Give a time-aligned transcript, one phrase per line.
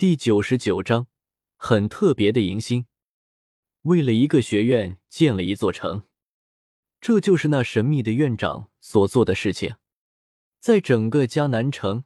[0.00, 1.08] 第九十九章，
[1.58, 2.86] 很特别的迎新。
[3.82, 6.04] 为了一个学院建了一座城，
[7.02, 9.74] 这就是那神秘的院长所做的事情。
[10.58, 12.04] 在整个迦南城，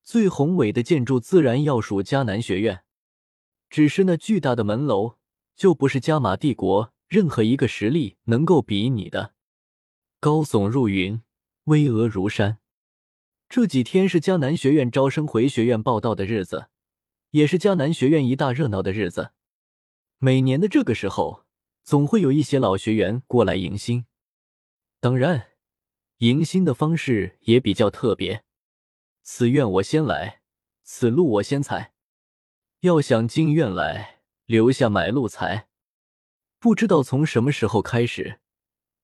[0.00, 2.84] 最宏伟的建筑自然要数迦南学院。
[3.68, 5.16] 只是那巨大的门楼，
[5.56, 9.34] 就不是加玛帝国任何一个实力能够比拟的。
[10.20, 11.20] 高耸入云，
[11.64, 12.60] 巍峨如山。
[13.48, 16.68] 这几天是迦南学院招生回学院报道的日子，
[17.34, 19.32] 也是迦南学院一大热闹的日子。
[20.18, 21.44] 每年的这个时候，
[21.82, 24.06] 总会有一些老学员过来迎新。
[25.00, 25.48] 当然，
[26.18, 28.44] 迎新的方式也比较特别。
[29.22, 30.42] 此院我先来，
[30.84, 31.94] 此路我先踩。
[32.82, 35.66] 要想进院来，留下买路财。
[36.60, 38.38] 不知道从什么时候开始。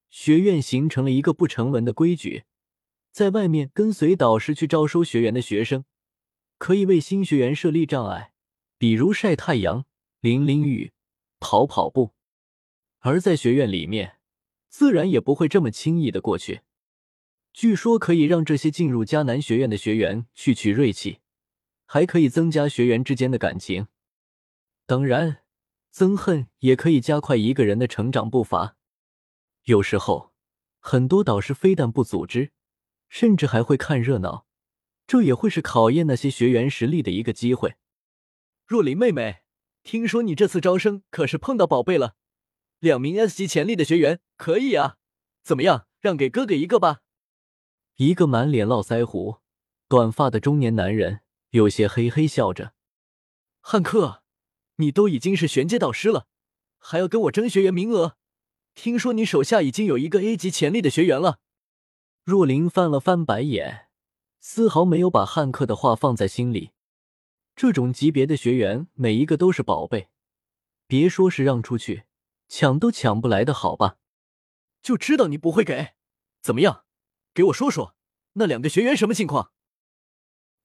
[0.09, 2.45] 学院形成了一个不成文的规矩，
[3.10, 5.85] 在外面跟随导师去招收学员的学生，
[6.60, 8.34] 可以为新学员设立障碍，
[8.77, 9.87] 比如晒太阳、
[10.20, 10.92] 淋淋雨、
[11.38, 12.12] 跑跑步；
[12.98, 14.18] 而在学院里面，
[14.68, 16.60] 自然也不会这么轻易的过去。
[17.54, 21.20] 据说可以让这些进入迦南学院的学员去取锐气，
[21.87, 23.87] 还可以增加学员之间的感情。
[24.85, 25.38] 当然，
[25.90, 28.76] 憎恨也可以加快一个人的成长步伐。
[29.65, 30.35] 有时候，
[30.79, 32.52] 很多导师非但不组织，
[33.09, 34.45] 甚至还会看热闹，
[35.11, 37.75] 这也会是考验那些学员实力的一个机会。
[38.65, 39.43] 若琳妹妹，
[39.83, 42.15] 听说你这次招生可是碰到宝贝了，
[42.79, 44.99] 两名 S 级潜力的学员，可以啊？
[45.43, 47.01] 怎么样，让给哥哥一个吧？
[47.97, 49.38] 一个满脸络腮胡、
[49.88, 52.75] 短发的中年男人有些嘿嘿笑着
[53.61, 54.23] ：“汉克，
[54.77, 56.29] 你都已经是玄阶导师了，
[56.79, 58.16] 还要跟我争学员名额？”
[58.77, 61.41] 听说你手下已经有一个 A 级潜力的学员了。
[62.23, 63.88] 若琳翻了翻白眼，
[64.41, 66.72] 丝毫没有把汉克的话放在心里。
[67.55, 70.09] 这种级别的学员，每一个都是宝贝，
[70.87, 72.05] 别说是让出去，
[72.49, 73.99] 抢都抢不来的，好吧？
[74.82, 75.91] 就知道你不会给。
[76.41, 76.84] 怎么样？
[77.34, 77.94] 给我说说
[78.32, 79.53] 那两个学员什么情况？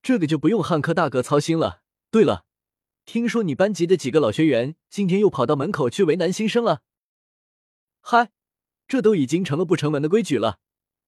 [0.01, 1.81] 这个就不用汉克大哥操心了。
[2.09, 2.45] 对了，
[3.05, 6.83] 听说你班级的几个老学员今天又跑到门口去为难新生了。
[7.99, 8.31] 嗨，
[8.87, 10.59] 这都已经成了不成文的规矩了，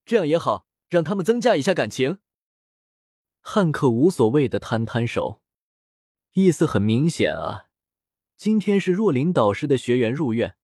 [0.04, 2.20] 这样也好，让他们增加一下感情。
[3.50, 5.40] 汉克无所谓的摊摊手，
[6.34, 7.68] 意思很明显啊。
[8.36, 10.58] 今天是若琳导师的学员入院，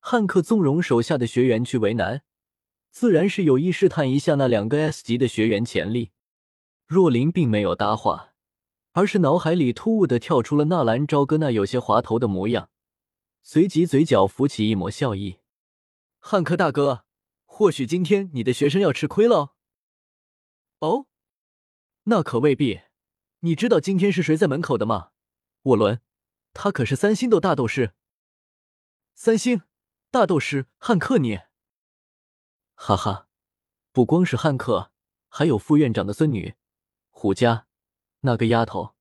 [0.00, 2.22] 汉克纵容手下的学员去为难，
[2.90, 6.12] 自然是有意试探一下那两个 S 级的学员潜力。
[6.86, 8.30] 若琳并没有搭话，
[8.92, 12.70] 而是脑海里突兀的跳出了纳兰朝歌那有些滑头的模样，
[13.42, 15.40] 随即嘴角浮起一抹笑意。
[16.18, 17.04] 汉克大哥，
[17.44, 19.52] 或许今天你的学生要吃亏了。
[20.78, 21.06] 哦，
[22.04, 22.80] 那可未必。
[23.40, 25.10] 你知道今天是谁在门口的吗？
[25.62, 26.00] 沃伦，
[26.52, 27.92] 他可是三星斗大斗师。
[29.14, 29.62] 三星
[30.10, 31.40] 大斗师汉克，你，
[32.74, 33.28] 哈哈，
[33.92, 34.90] 不光是汉克，
[35.28, 36.54] 还有副院长的孙女
[37.10, 37.66] 虎家
[38.20, 38.94] 那个丫头，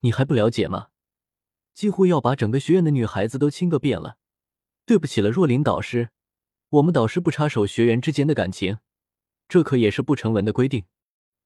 [0.00, 0.88] 你还不了解吗？
[1.74, 4.18] 几乎要把整个学院的女孩子都亲个遍了。
[4.84, 6.10] 对不起了，若琳导师。
[6.70, 8.78] 我们导师不插手学员之间的感情，
[9.48, 10.84] 这可也是不成文的规定。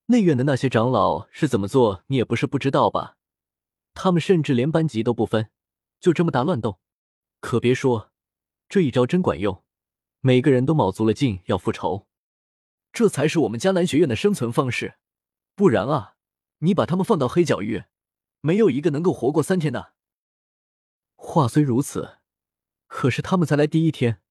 [0.07, 3.17] 内院的那些长老是怎么做，你也不是不知道吧？
[3.93, 5.49] 他们甚至连班级都不分，
[5.99, 6.79] 就这么大乱斗。
[7.39, 8.11] 可别说，
[8.69, 9.63] 这一招真管用，
[10.21, 12.07] 每个人都卯足了劲要复仇。
[12.93, 14.99] 这才是我们迦南学院的生存方式，
[15.55, 16.15] 不然啊，
[16.59, 17.85] 你把他们放到黑角域，
[18.41, 19.93] 没有一个能够活过三天的。
[21.15, 22.19] 话虽如此，
[22.87, 24.21] 可是他们才来第一天。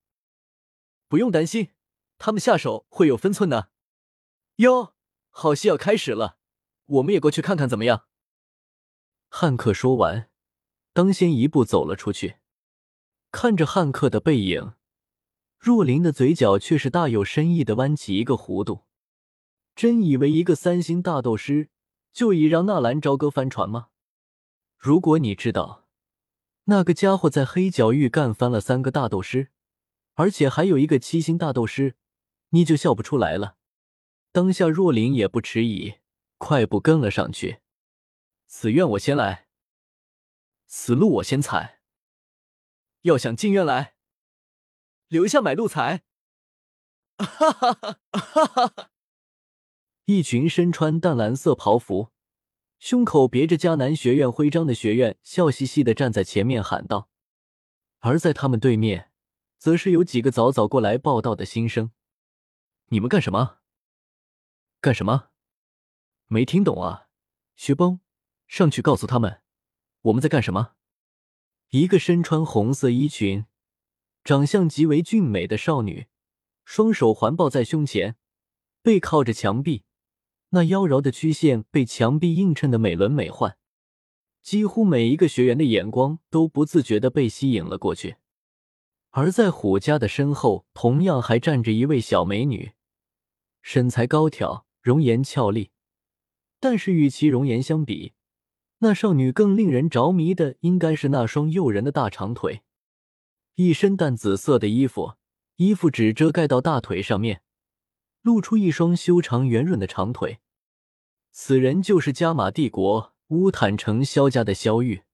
[1.08, 1.70] 不用担心，
[2.16, 3.70] 他们下手会有分寸的。
[4.56, 4.93] 哟，
[5.36, 6.38] 好戏要开始了，
[6.86, 8.04] 我们也过去看看怎么样？
[9.28, 10.30] 汉克说完，
[10.92, 12.36] 当先一步走了出去。
[13.32, 14.74] 看着汉克的背影，
[15.58, 18.84] 若琳的嘴角却是大有深意的弯起一个弧度。
[19.74, 21.68] 真以为一个三星大斗师
[22.12, 23.88] 就已让纳兰朝歌翻船吗？
[24.78, 25.88] 如果你知道
[26.66, 29.50] 那个家伙在黑角域干翻了三个大斗师。
[30.14, 31.96] 而且还有一个七星大斗师，
[32.50, 33.56] 你就笑不出来了。
[34.34, 36.00] 当下若琳也不迟疑，
[36.38, 37.60] 快步跟了上去。
[38.48, 39.46] 此院我先来，
[40.66, 41.78] 此路我先踩。
[43.02, 43.94] 要想进院来，
[45.06, 46.02] 留下买路财。
[47.16, 48.90] 哈哈哈哈哈哈！
[50.06, 52.10] 一群身穿淡蓝色袍服、
[52.80, 57.08] 胸口别着迦南学院徽章的学院，笑嘻嘻的站在前面喊道。
[58.00, 59.12] 而在他们对面。
[59.56, 61.92] 则是有几个早早过来报道的新生，
[62.88, 63.60] 你们干什么？
[64.84, 65.30] 干什么？
[66.26, 67.08] 没听懂啊！
[67.56, 68.00] 薛崩，
[68.46, 69.40] 上去告诉他们，
[70.02, 70.72] 我们在干什么？
[71.70, 73.46] 一个身穿红色衣裙、
[74.24, 76.08] 长相极为俊美的少女，
[76.66, 78.16] 双手环抱在胸前，
[78.82, 79.84] 背靠着墙壁，
[80.50, 83.56] 那妖娆的曲线被墙壁映衬的美轮美奂，
[84.42, 88.16] 几乎每一个学员的眼光都不自觉的被吸引了过去。
[89.12, 92.72] 而在虎家的身后，同样还站着一位小美女，
[93.62, 95.70] 身材高挑，容颜俏丽，
[96.60, 98.12] 但是与其容颜相比，
[98.80, 102.60] 那少女更令人着迷的，应该是那双诱人的大长腿。
[103.54, 105.14] 一身淡紫色的衣服，
[105.56, 107.40] 衣服只遮盖到大腿上面，
[108.20, 110.40] 露出一双修长圆润的长腿。
[111.30, 115.04] 此人就是加玛帝国乌坦城萧家的萧玉。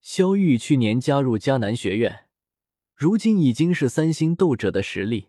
[0.00, 2.24] 萧玉去年加入迦南学院，
[2.94, 5.28] 如今已经是三星斗者的实力。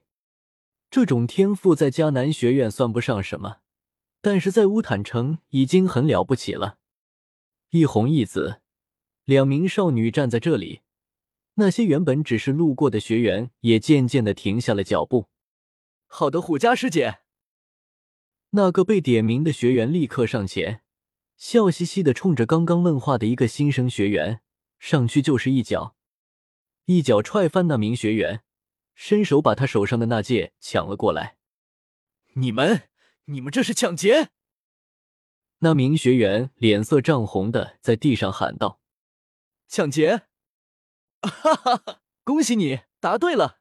[0.91, 3.57] 这种天赋在迦南学院算不上什么，
[4.21, 6.79] 但是在乌坦城已经很了不起了。
[7.69, 8.61] 一红一紫，
[9.25, 10.81] 两名少女站在这里，
[11.55, 15.27] 那些原本只是路过的学员也渐渐的停下了脚步。
[16.07, 17.19] 好的，虎家师姐。
[18.51, 20.81] 那个被点名的学员立刻上前，
[21.37, 24.41] 笑嘻嘻的冲着刚刚问话的一个新生学员
[24.79, 25.95] 上去就是一脚，
[26.85, 28.41] 一脚踹翻那名学员，
[29.01, 31.37] 伸手把他手上的那戒抢了过来。
[32.33, 32.89] 你们，
[33.25, 34.27] 你们这是抢劫！
[35.59, 38.81] 那名学员脸色涨红的在地上喊道
[39.69, 40.27] ：“抢劫！
[41.21, 42.01] 哈哈哈！
[42.25, 43.59] 恭喜你答对了，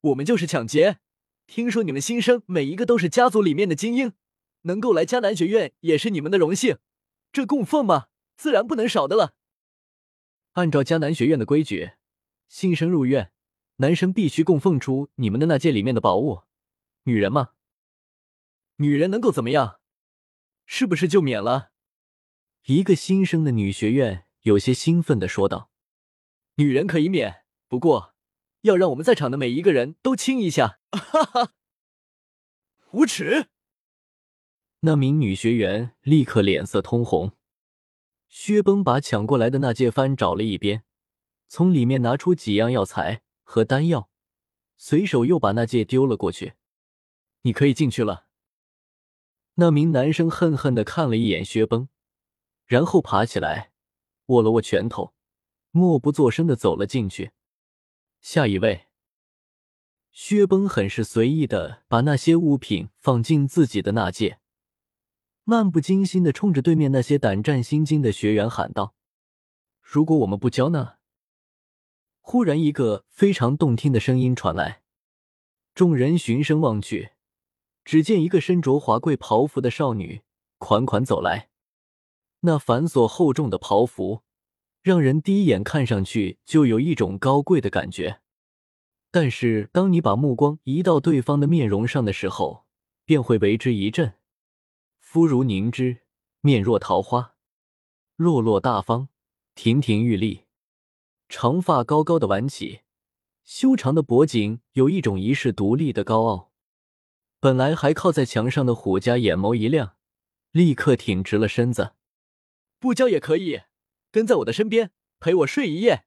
[0.00, 1.00] 我们就是抢劫。
[1.48, 4.12] 听说你们新生每一个都是家族里面的精英，
[4.62, 6.78] 能够来迦南学院也是你们的荣幸。
[7.32, 9.34] 这供奉嘛，自然不能少的了。
[10.52, 11.94] 按照迦南学院的规矩，
[12.48, 13.32] 新生入院，
[13.76, 16.42] 男生必须供奉出你们的那戒里面的宝物。
[17.04, 17.50] 女人嘛，
[18.76, 19.80] 女人能够怎么样？”
[20.66, 21.72] 是不是就免了？
[22.64, 25.70] 一个新生的女学院有些兴奋的说道
[26.56, 28.14] ：“女人可以免，不过
[28.62, 30.78] 要让我们在场的每一个人都亲一下。
[30.90, 31.52] ”哈哈，
[32.92, 33.48] 无耻！
[34.80, 37.32] 那名女学员立刻脸色通红。
[38.28, 40.84] 薛崩把抢过来的那戒翻找了一边，
[41.48, 44.10] 从里面拿出几样药材和丹药，
[44.76, 46.54] 随手又把那戒丢了过去。
[47.42, 48.26] 你可以进去了。
[49.54, 51.88] 那名男生恨恨的看了一眼薛崩，
[52.64, 53.70] 然后爬起来，
[54.26, 55.14] 握了握拳头，
[55.70, 57.30] 默不作声的走了进去。
[58.20, 58.88] 下一位，
[60.10, 64.40] 薛崩很是随意的把那些物品放进自己的纳戒，
[65.44, 68.94] 漫不经心的冲着对面那些胆战心惊的学员喊道
[69.82, 70.94] ：“如果我们不交呢？”
[72.26, 74.80] 忽然，一个非常动听的声音传来，
[75.74, 77.10] 众人循声望去。
[77.84, 80.22] 只见一个身着华贵袍服的少女
[80.56, 81.50] 款款走来，
[82.40, 84.22] 那繁琐厚重的袍服
[84.82, 88.22] 让人第一眼看上去就有一种高贵的感觉。
[89.10, 92.64] 但是当你把目光移到对方的面容上的时候，
[93.04, 94.14] 便会为之一震。
[94.98, 95.98] 肤如凝脂，
[96.40, 97.34] 面若桃花，
[98.16, 99.10] 落落大方，
[99.54, 100.43] 亭亭玉立，
[101.36, 102.82] 长发高高的挽起，
[103.42, 106.52] 修长的脖颈有一种遗世独立的高傲。
[107.40, 109.96] 本来还靠在墙上的虎家眼眸一亮，
[110.52, 111.94] 立刻挺直了身子。
[112.78, 113.62] 不交也可以，
[114.12, 116.04] 跟在我的身边陪我睡一夜。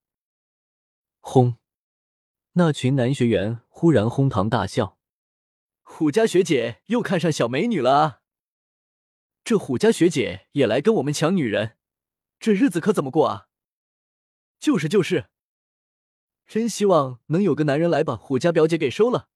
[1.19, 1.57] 轰！
[2.53, 4.97] 那群男学员忽然哄堂大笑。
[5.81, 8.21] 虎家学姐又看上小美女了啊！
[9.43, 11.75] 这虎家学姐也来跟我们抢女人，
[12.39, 13.46] 这日子可怎么过啊？
[14.59, 15.25] 就是就是，
[16.45, 19.27] 真希望能有个男人来把虎家表姐给收了。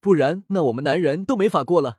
[0.00, 1.98] 不然，那我们男人都没法过了。